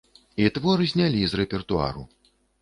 І 0.43 0.45
твор 0.55 0.81
знялі 0.93 1.21
з 1.35 1.41
рэпертуару. 1.41 2.03